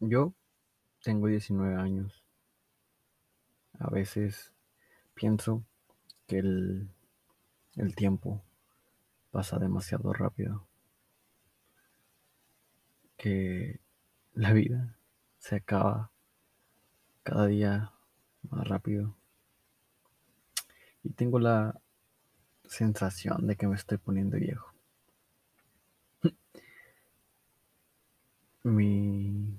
[0.00, 0.32] Yo
[1.02, 2.22] tengo 19 años.
[3.80, 4.52] A veces
[5.14, 5.64] pienso
[6.28, 6.88] que el,
[7.74, 8.44] el tiempo
[9.32, 10.66] pasa demasiado rápido.
[13.16, 13.80] Que
[14.34, 14.96] la vida
[15.38, 16.12] se acaba
[17.24, 17.92] cada día
[18.50, 19.16] más rápido.
[21.02, 21.80] Y tengo la
[22.64, 24.72] sensación de que me estoy poniendo viejo.
[28.62, 29.57] Mi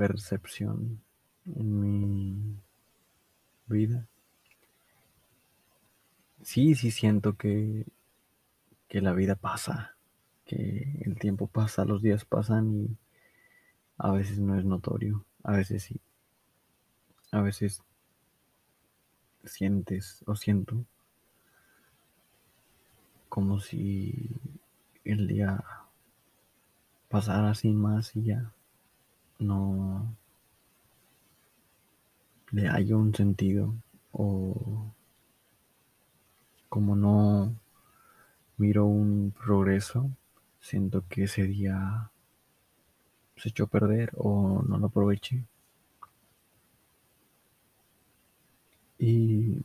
[0.00, 1.02] percepción
[1.44, 2.56] en mi
[3.66, 4.08] vida.
[6.40, 7.84] Sí, sí siento que,
[8.88, 9.96] que la vida pasa,
[10.46, 12.96] que el tiempo pasa, los días pasan y
[13.98, 16.00] a veces no es notorio, a veces sí.
[17.30, 17.82] A veces
[19.44, 20.82] sientes o siento
[23.28, 24.30] como si
[25.04, 25.62] el día
[27.10, 28.54] pasara sin más y ya
[29.40, 30.16] no
[32.52, 33.74] le haya un sentido
[34.12, 34.92] o
[36.68, 37.54] como no
[38.56, 40.10] miro un progreso,
[40.60, 42.10] siento que ese día
[43.36, 45.44] se echó a perder o no lo aproveché.
[48.98, 49.64] Y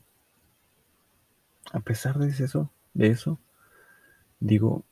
[1.73, 3.37] a pesar de eso, de eso,
[4.39, 4.85] digo,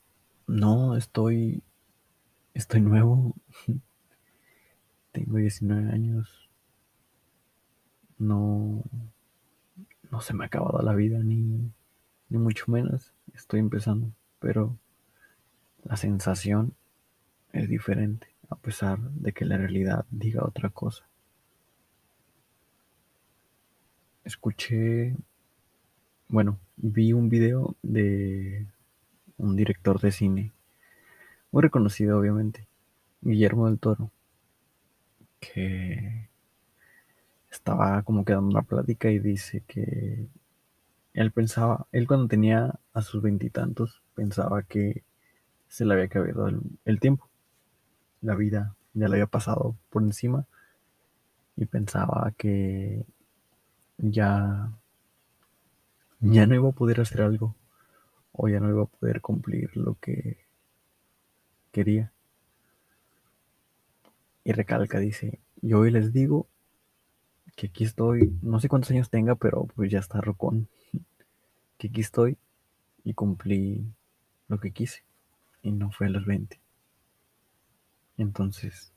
[0.47, 1.63] no, estoy,
[2.53, 3.35] estoy nuevo,
[5.13, 6.49] tengo 19 años,
[8.17, 8.83] no,
[10.11, 11.71] no se me ha acabado la vida, ni,
[12.29, 14.75] ni mucho menos, estoy empezando, pero
[15.83, 16.73] la sensación
[17.53, 21.05] es diferente, a pesar de que la realidad diga otra cosa.
[24.23, 25.15] Escuché,
[26.27, 28.65] bueno, vi un video de
[29.37, 30.51] un director de cine,
[31.51, 32.65] muy reconocido obviamente,
[33.21, 34.09] Guillermo del Toro,
[35.53, 36.29] que
[37.51, 40.27] estaba como que dando una plática y dice que
[41.13, 45.03] él pensaba, él cuando tenía a sus veintitantos, pensaba que
[45.67, 47.29] se le había acabado el, el tiempo,
[48.21, 50.45] la vida ya le había pasado por encima
[51.55, 53.05] y pensaba que
[53.97, 54.71] ya,
[56.19, 57.55] ya no iba a poder hacer algo
[58.31, 60.37] o ya no iba a poder cumplir lo que
[61.71, 62.11] quería.
[64.43, 66.47] Y recalca, dice, yo hoy les digo
[67.55, 70.67] que aquí estoy, no sé cuántos años tenga, pero pues ya está rocón,
[71.77, 72.37] que aquí estoy
[73.03, 73.85] y cumplí
[74.47, 75.03] lo que quise
[75.61, 76.59] y no fue a los 20.
[78.17, 78.91] Entonces,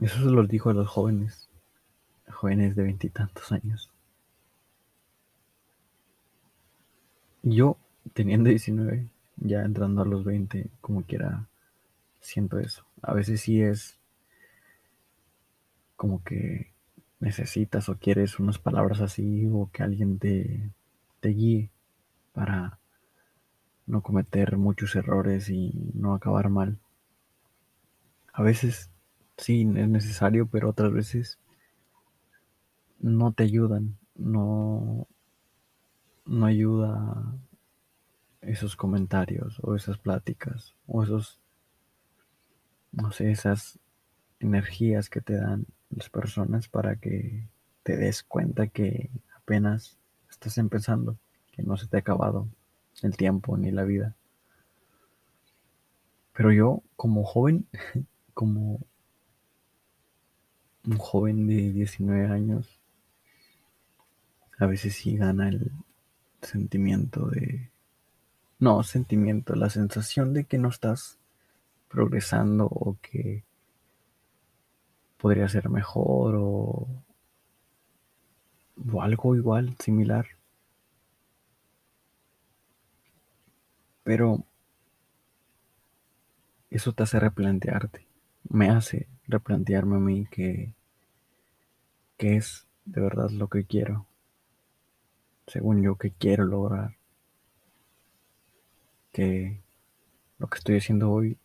[0.00, 1.48] eso se lo dijo a los jóvenes,
[2.30, 3.90] jóvenes de veintitantos años.
[7.42, 7.76] Yo,
[8.14, 11.46] teniendo 19, ya entrando a los 20, como quiera,
[12.20, 12.84] siento eso.
[13.06, 13.98] A veces sí es
[15.96, 16.72] como que
[17.20, 20.70] necesitas o quieres unas palabras así o que alguien te,
[21.20, 21.70] te guíe
[22.32, 22.78] para
[23.86, 26.78] no cometer muchos errores y no acabar mal.
[28.32, 28.90] A veces
[29.36, 31.38] sí es necesario, pero otras veces
[33.00, 35.06] no te ayudan, no,
[36.24, 37.36] no ayuda
[38.40, 41.38] esos comentarios o esas pláticas o esos,
[42.96, 43.78] no sé, esas
[44.40, 47.48] energías que te dan las personas para que
[47.82, 49.98] te des cuenta que apenas
[50.30, 51.16] estás empezando,
[51.52, 52.48] que no se te ha acabado
[53.02, 54.14] el tiempo ni la vida.
[56.32, 57.66] Pero yo como joven,
[58.34, 58.80] como
[60.86, 62.80] un joven de 19 años,
[64.58, 65.72] a veces sí gana el
[66.42, 67.70] sentimiento de...
[68.58, 71.18] No, sentimiento, la sensación de que no estás
[71.94, 73.44] progresando o que
[75.16, 76.88] podría ser mejor o,
[79.00, 80.26] algo igual, similar.
[84.02, 84.44] Pero
[86.68, 88.08] eso te hace replantearte,
[88.48, 90.72] me hace replantearme a mí que,
[92.16, 94.06] que es de verdad lo que quiero,
[95.46, 96.96] según yo que quiero lograr,
[99.12, 99.60] que
[100.38, 101.38] lo que estoy haciendo hoy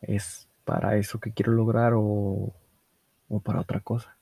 [0.00, 2.52] es para eso que quiero lograr o,
[3.28, 4.16] o para otra cosa.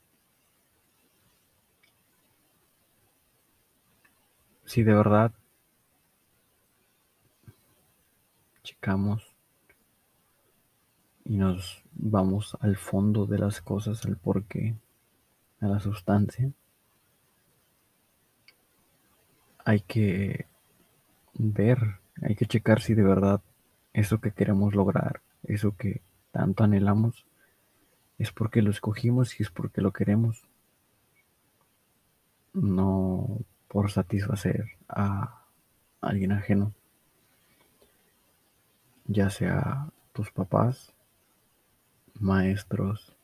[4.65, 5.31] Si de verdad
[8.63, 9.33] checamos
[11.23, 14.75] y nos vamos al fondo de las cosas, al porqué,
[15.59, 16.51] a la sustancia,
[19.65, 20.47] hay que
[21.33, 23.41] ver, hay que checar si de verdad
[23.93, 26.01] eso que queremos lograr, eso que
[26.31, 27.25] tanto anhelamos,
[28.17, 30.43] es porque lo escogimos y es porque lo queremos.
[32.53, 35.45] No por satisfacer a
[36.01, 36.73] alguien ajeno,
[39.05, 40.93] ya sea tus papás,
[42.15, 43.15] maestros,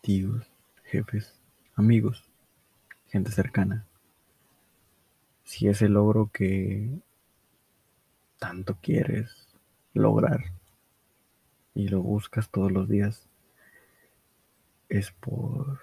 [0.00, 0.46] tíos,
[0.84, 1.40] jefes,
[1.74, 2.28] amigos,
[3.08, 3.86] gente cercana.
[5.44, 6.90] Si ese logro que
[8.38, 9.48] tanto quieres
[9.94, 10.57] lograr
[11.78, 13.28] y lo buscas todos los días
[14.88, 15.78] es por,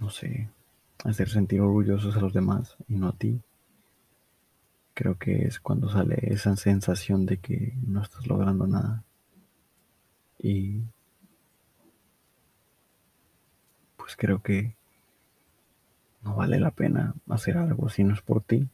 [0.00, 0.48] no sé,
[1.02, 3.40] hacer sentir orgullosos a los demás y no a ti.
[4.94, 9.02] Creo que es cuando sale esa sensación de que no estás logrando nada.
[10.38, 10.82] Y
[13.96, 14.76] pues creo que
[16.22, 18.68] no vale la pena hacer algo si no es por ti,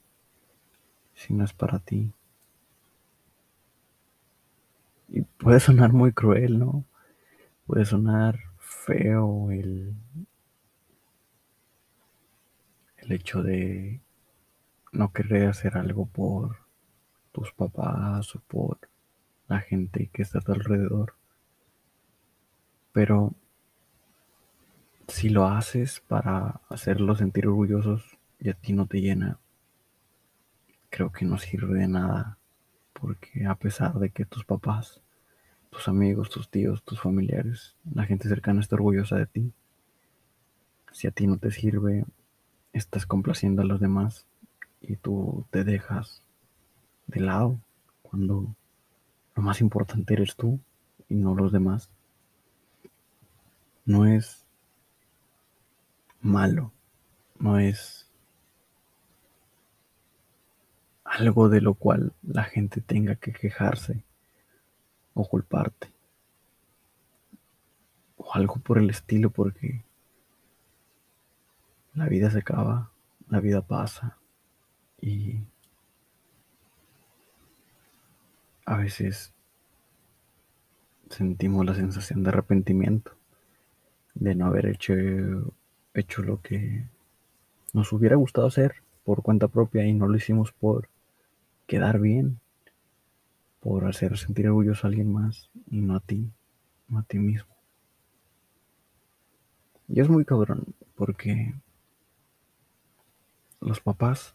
[1.14, 2.12] si no es para ti.
[5.14, 6.86] Y puede sonar muy cruel, ¿no?
[7.66, 9.94] Puede sonar feo el,
[12.96, 14.00] el hecho de
[14.90, 16.56] no querer hacer algo por
[17.30, 18.78] tus papás o por
[19.48, 21.14] la gente que está a tu alrededor.
[22.92, 23.34] Pero
[25.08, 29.38] si lo haces para hacerlos sentir orgullosos y a ti no te llena,
[30.88, 32.38] creo que no sirve de nada.
[32.92, 35.00] Porque a pesar de que tus papás,
[35.70, 39.52] tus amigos, tus tíos, tus familiares, la gente cercana está orgullosa de ti,
[40.92, 42.04] si a ti no te sirve,
[42.72, 44.26] estás complaciendo a los demás
[44.80, 46.22] y tú te dejas
[47.06, 47.58] de lado
[48.02, 48.54] cuando
[49.34, 50.60] lo más importante eres tú
[51.08, 51.90] y no los demás.
[53.84, 54.44] No es
[56.20, 56.72] malo,
[57.38, 58.01] no es
[61.12, 64.02] algo de lo cual la gente tenga que quejarse
[65.12, 65.92] o culparte.
[68.16, 69.84] O algo por el estilo porque
[71.92, 72.90] la vida se acaba,
[73.28, 74.16] la vida pasa
[75.02, 75.40] y
[78.64, 79.34] a veces
[81.10, 83.12] sentimos la sensación de arrepentimiento
[84.14, 84.94] de no haber hecho,
[85.92, 86.86] hecho lo que
[87.74, 90.88] nos hubiera gustado hacer por cuenta propia y no lo hicimos por
[91.72, 92.38] quedar bien,
[93.60, 96.30] por hacer sentir orgulloso a alguien más y no a ti,
[96.88, 97.50] no a ti mismo.
[99.88, 101.54] Y es muy cabrón porque
[103.62, 104.34] los papás,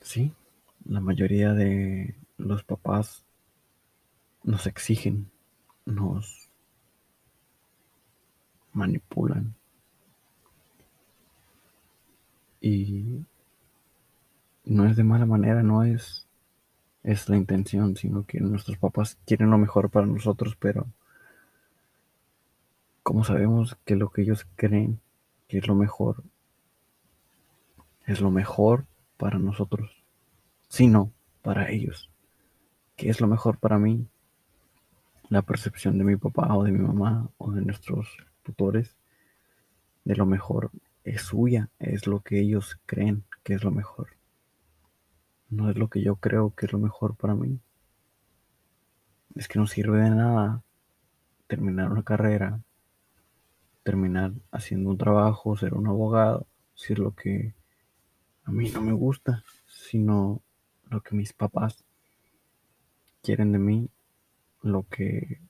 [0.00, 0.32] sí,
[0.84, 3.24] la mayoría de los papás
[4.42, 5.30] nos exigen,
[5.86, 6.50] nos
[8.72, 9.54] manipulan.
[12.60, 13.24] Y
[14.68, 16.26] no es de mala manera, no es,
[17.02, 20.86] es la intención, sino que nuestros papás quieren lo mejor para nosotros, pero
[23.02, 25.00] como sabemos que lo que ellos creen
[25.48, 26.22] que es lo mejor
[28.06, 28.84] es lo mejor
[29.16, 29.90] para nosotros,
[30.68, 31.12] sino
[31.42, 32.10] para ellos.
[32.96, 34.06] ¿Qué es lo mejor para mí?
[35.30, 38.08] La percepción de mi papá o de mi mamá o de nuestros
[38.42, 38.96] tutores
[40.04, 40.70] de lo mejor
[41.04, 44.17] es suya, es lo que ellos creen que es lo mejor.
[45.50, 47.58] No es lo que yo creo que es lo mejor para mí.
[49.34, 50.62] Es que no sirve de nada
[51.46, 52.60] terminar una carrera,
[53.82, 57.54] terminar haciendo un trabajo, ser un abogado, si es lo que
[58.44, 60.42] a mí no me gusta, sino
[60.90, 61.84] lo que mis papás
[63.22, 63.88] quieren de mí,
[64.62, 65.40] lo que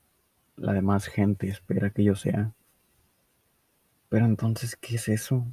[0.57, 2.53] la demás gente espera que yo sea.
[4.09, 5.47] Pero entonces, ¿qué es eso?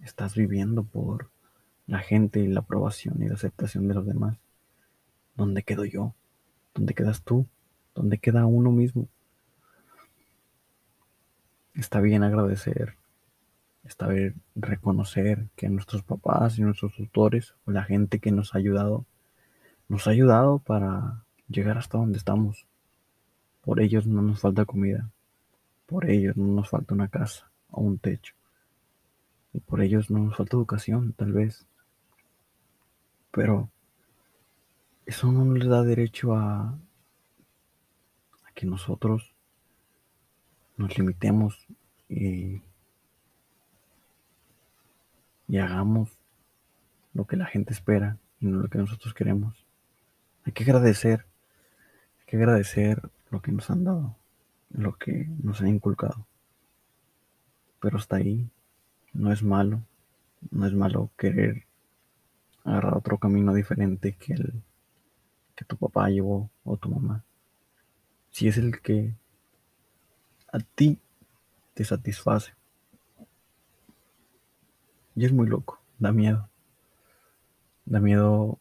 [0.00, 1.30] Estás viviendo por
[1.86, 4.36] la gente y la aprobación y la aceptación de los demás.
[5.34, 6.14] ¿Dónde quedo yo?
[6.74, 7.46] ¿Dónde quedas tú?
[7.94, 9.08] ¿Dónde queda uno mismo?
[11.74, 12.96] Está bien agradecer
[13.86, 18.58] está ver, reconocer que nuestros papás y nuestros tutores o la gente que nos ha
[18.58, 19.04] ayudado,
[19.88, 22.66] nos ha ayudado para llegar hasta donde estamos.
[23.62, 25.10] Por ellos no nos falta comida,
[25.86, 28.34] por ellos no nos falta una casa o un techo,
[29.52, 31.66] y por ellos no nos falta educación, tal vez.
[33.30, 33.68] Pero
[35.04, 36.78] eso no les da derecho a,
[38.54, 39.34] que nosotros
[40.78, 41.66] nos limitemos
[42.08, 42.62] y
[45.48, 46.10] y hagamos
[47.14, 49.64] lo que la gente espera y no lo que nosotros queremos.
[50.44, 51.24] Hay que agradecer,
[52.18, 54.16] hay que agradecer lo que nos han dado,
[54.70, 56.26] lo que nos han inculcado.
[57.80, 58.48] Pero hasta ahí
[59.12, 59.82] no es malo,
[60.50, 61.64] no es malo querer
[62.66, 64.62] agarrar otro camino diferente que el
[65.54, 67.24] que tu papá llevó o tu mamá.
[68.30, 69.14] si es el que
[70.52, 71.00] a ti
[71.72, 72.52] te satisface.
[75.14, 76.48] Y es muy loco, da miedo.
[77.86, 78.58] Da miedo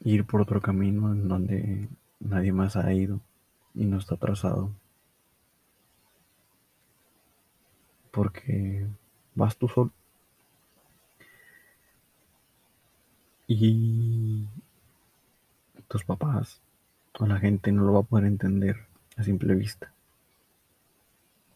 [0.00, 1.88] ir por otro camino en donde
[2.20, 3.20] nadie más ha ido
[3.74, 4.70] y no está trazado.
[8.10, 8.86] Porque
[9.36, 9.92] vas tú solo.
[13.46, 14.48] Y
[15.86, 16.60] tus papás
[17.18, 19.92] o la gente no lo va a poder entender a simple vista.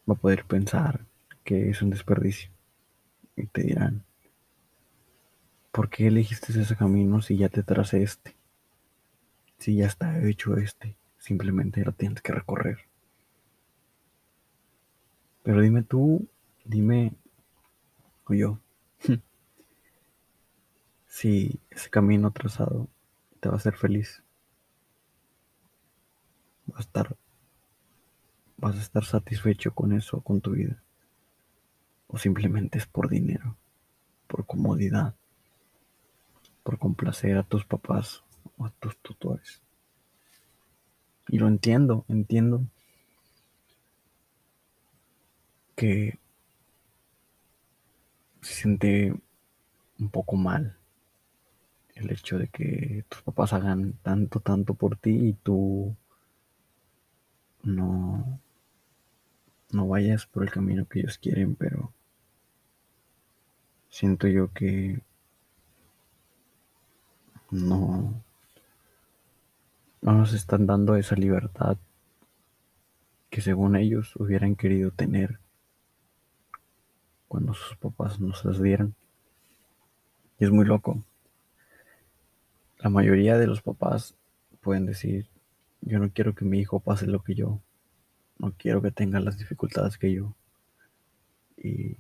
[0.09, 1.05] Va a poder pensar
[1.45, 2.51] que es un desperdicio.
[3.37, 4.05] Y te dirán,
[5.73, 8.37] ¿por qué elegiste ese camino si ya te tracé este?
[9.59, 12.79] Si ya está hecho este, simplemente lo tienes que recorrer.
[15.43, 16.27] Pero dime tú,
[16.65, 17.13] dime,
[18.35, 18.59] yo,
[21.07, 22.89] si ese camino trazado
[23.41, 24.23] te va a hacer feliz.
[26.67, 27.17] Vas a estar,
[28.57, 30.83] vas a estar satisfecho con eso, con tu vida.
[32.07, 33.57] O simplemente es por dinero,
[34.27, 35.15] por comodidad,
[36.63, 38.23] por complacer a tus papás
[38.57, 39.63] o a tus tutores.
[41.29, 42.63] Y lo entiendo, entiendo
[45.77, 46.19] que
[48.41, 49.15] se siente
[49.99, 50.77] un poco mal
[51.95, 55.95] el hecho de que tus papás hagan tanto, tanto por ti y tú
[57.63, 58.41] no,
[59.71, 61.93] no vayas por el camino que ellos quieren, pero
[63.91, 65.03] siento yo que
[67.51, 68.23] no,
[70.01, 71.77] no nos están dando esa libertad
[73.29, 75.39] que según ellos hubieran querido tener
[77.31, 78.97] cuando sus papás nos las dieran.
[80.41, 81.05] Y es muy loco.
[82.79, 84.17] La mayoría de los papás
[84.61, 85.29] pueden decir,
[85.81, 87.61] yo no quiero que mi hijo pase lo que yo,
[88.37, 90.35] no quiero que tenga las dificultades que yo.
[91.57, 91.97] Y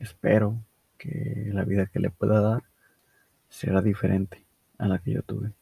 [0.00, 0.58] espero
[0.96, 2.64] que la vida que le pueda dar
[3.48, 4.44] será diferente
[4.76, 5.52] a la que yo tuve.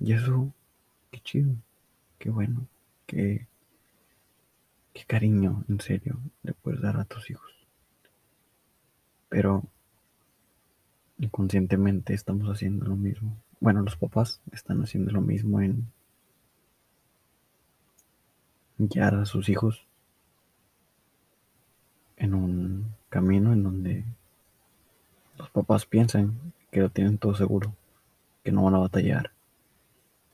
[0.00, 0.52] Y eso,
[1.10, 1.56] qué chido,
[2.18, 2.66] qué bueno,
[3.06, 3.46] qué,
[4.92, 7.61] qué cariño, en serio, le puedes dar a tus hijos.
[9.32, 9.62] Pero
[11.18, 13.34] inconscientemente estamos haciendo lo mismo.
[13.60, 15.90] Bueno, los papás están haciendo lo mismo en
[18.76, 19.86] guiar a sus hijos
[22.18, 24.04] en un camino en donde
[25.38, 26.38] los papás piensan
[26.70, 27.74] que lo tienen todo seguro,
[28.44, 29.32] que no van a batallar,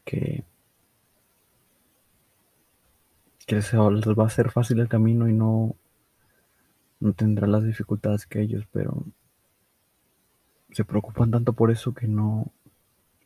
[0.05, 0.43] que,
[3.47, 5.76] que les va a ser fácil el camino y no,
[7.00, 9.05] no tendrá las dificultades que ellos, pero
[10.71, 12.52] se preocupan tanto por eso que no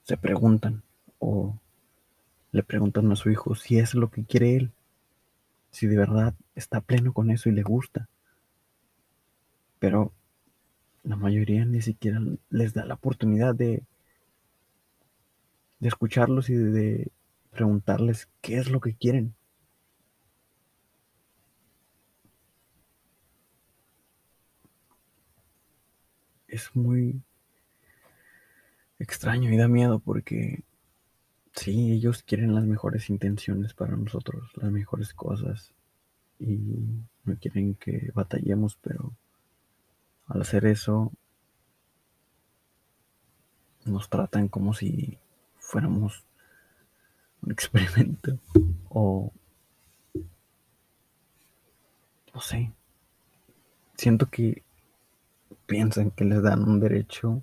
[0.05, 0.83] se preguntan
[1.19, 1.59] o
[2.51, 4.73] le preguntan a su hijo si es lo que quiere él,
[5.71, 8.09] si de verdad está pleno con eso y le gusta.
[9.79, 10.13] Pero
[11.03, 13.83] la mayoría ni siquiera les da la oportunidad de,
[15.81, 17.11] de escucharlos y de
[17.51, 19.35] preguntarles qué es lo que quieren.
[26.53, 27.23] Es muy
[28.99, 30.65] extraño y da miedo porque
[31.55, 35.73] sí, ellos quieren las mejores intenciones para nosotros, las mejores cosas
[36.39, 36.59] y
[37.25, 39.15] no quieren que batallemos, pero
[40.27, 41.11] al hacer eso
[43.87, 45.19] nos tratan como si
[45.59, 46.23] fuéramos
[47.41, 48.39] un experimento
[48.91, 49.33] o
[52.35, 52.71] no sé.
[53.97, 54.63] Siento que
[55.73, 57.43] piensan que les dan un derecho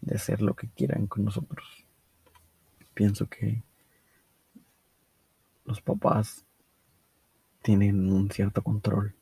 [0.00, 1.84] de hacer lo que quieran con nosotros.
[2.94, 3.62] Pienso que
[5.66, 6.46] los papás
[7.60, 9.14] tienen un cierto control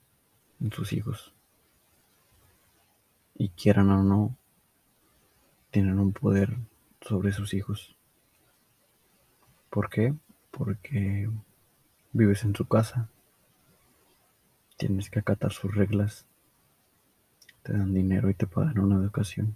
[0.60, 1.34] en sus hijos.
[3.34, 4.36] Y quieran o no,
[5.72, 6.56] tienen un poder
[7.00, 7.96] sobre sus hijos.
[9.70, 10.14] ¿Por qué?
[10.52, 11.28] Porque
[12.12, 13.10] vives en su casa.
[14.76, 16.27] Tienes que acatar sus reglas.
[17.68, 19.54] Te dan dinero y te pagan una educación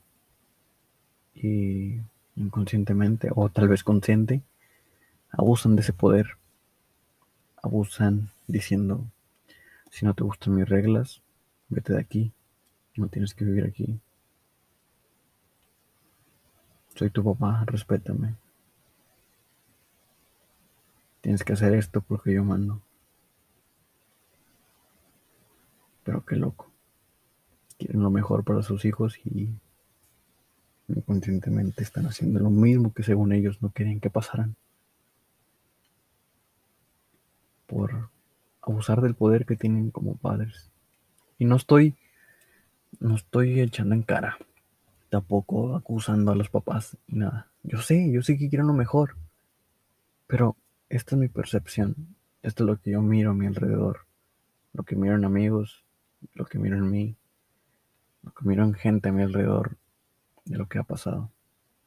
[1.35, 1.99] y
[2.37, 4.43] inconscientemente o tal vez consciente
[5.31, 6.37] abusan de ese poder.
[7.63, 9.07] Abusan diciendo,
[9.91, 11.23] si no te gustan mis reglas,
[11.71, 12.33] vete de aquí,
[12.97, 13.99] no tienes que vivir aquí.
[16.95, 18.35] Soy tu papá, respétame.
[21.23, 22.83] Tienes que hacer esto porque yo mando.
[26.05, 26.72] Pero qué loco.
[27.83, 29.49] Quieren lo mejor para sus hijos y
[30.87, 34.55] inconscientemente están haciendo lo mismo que según ellos no querían que pasaran.
[37.67, 38.09] Por
[38.61, 40.71] abusar del poder que tienen como padres.
[41.41, 41.97] Y no estoy,
[43.01, 44.39] no estoy echando en cara,
[45.11, 47.49] tampoco acusando a los papás y nada.
[47.65, 49.17] Yo sé, yo sé que quiero lo mejor,
[50.29, 50.55] pero
[50.89, 51.97] esta es mi percepción,
[52.45, 54.07] esto es lo que yo miro a mi alrededor,
[54.73, 55.83] lo que miro en amigos,
[56.35, 57.17] lo que miro en mí,
[58.23, 59.77] lo que miro en gente a mi alrededor,
[60.45, 61.31] de lo que ha pasado,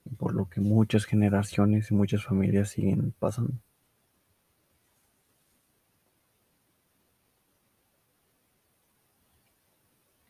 [0.06, 3.54] y por lo que muchas generaciones y muchas familias siguen pasando.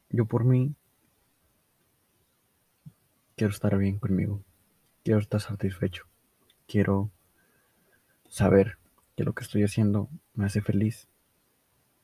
[0.09, 0.73] Yo por mí
[3.35, 4.41] quiero estar bien conmigo,
[5.03, 6.05] quiero estar satisfecho,
[6.67, 7.11] quiero
[8.29, 8.77] saber
[9.17, 11.09] que lo que estoy haciendo me hace feliz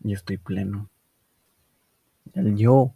[0.04, 0.90] y estoy pleno.
[2.34, 2.94] El yo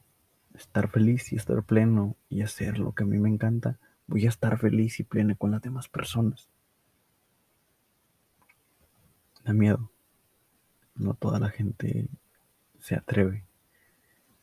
[0.55, 4.29] estar feliz y estar pleno y hacer lo que a mí me encanta, voy a
[4.29, 6.49] estar feliz y pleno con las demás personas.
[9.43, 9.91] Da miedo.
[10.95, 12.07] No toda la gente
[12.79, 13.45] se atreve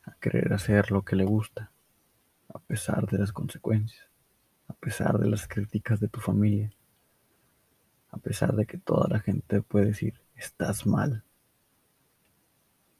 [0.04, 1.72] a querer hacer lo que le gusta,
[2.48, 4.06] a pesar de las consecuencias,
[4.68, 6.72] a pesar de las críticas de tu familia,
[8.10, 11.24] a pesar de que toda la gente puede decir, estás mal.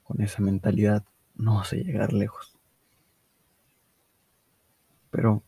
[0.03, 1.05] Con esa mentalidad
[1.35, 2.52] no vas llegar lejos.
[5.13, 5.43] Pero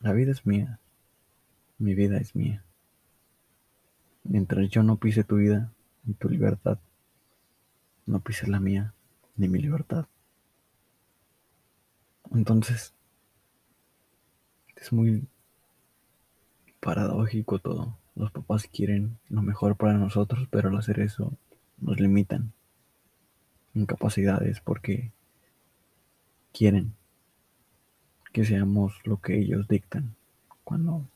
[0.00, 0.80] la vida es mía,
[1.76, 2.64] mi vida es mía.
[4.24, 5.70] Mientras yo no pise tu vida
[6.04, 6.78] ni tu libertad,
[8.06, 8.94] no pises la mía
[9.36, 10.06] ni mi libertad.
[12.34, 12.94] Entonces,
[14.76, 15.28] es muy
[16.80, 17.98] paradójico todo.
[18.14, 21.36] Los papás quieren lo mejor para nosotros, pero al hacer eso
[21.76, 22.54] nos limitan
[23.74, 25.12] incapacidades porque
[26.54, 26.94] quieren
[28.32, 30.14] que seamos lo que ellos dictan
[30.64, 31.06] cuando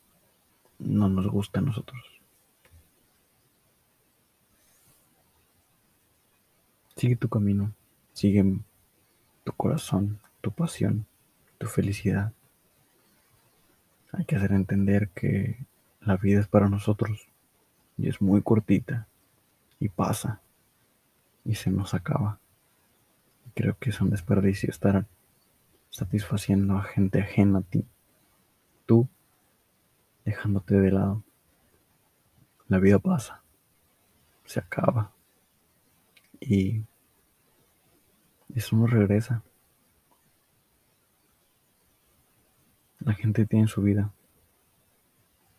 [0.79, 2.03] no nos gusta a nosotros.
[6.95, 7.73] Sigue tu camino,
[8.13, 8.59] sigue
[9.45, 11.07] tu corazón, tu pasión,
[11.59, 12.33] tu felicidad.
[14.13, 15.59] Hay que hacer entender que
[16.01, 17.29] la vida es para nosotros
[17.99, 19.07] y es muy cortita
[19.81, 20.41] y pasa
[21.45, 22.39] y se nos acaba.
[23.55, 25.07] Creo que es un desperdicio estar
[25.97, 27.87] satisfaciendo a gente ajena a ti.
[28.85, 29.09] Tú
[30.27, 31.25] dejándote de lado.
[32.69, 33.43] La vida pasa,
[34.45, 35.15] se acaba
[36.39, 36.83] y
[38.55, 39.43] eso no regresa.
[42.99, 44.13] La gente tiene su vida.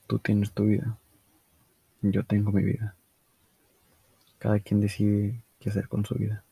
[0.06, 1.00] Tú tienes tu vida.
[2.04, 2.96] Yo tengo mi vida.
[4.38, 6.44] Cada quien decide qué hacer con su vida.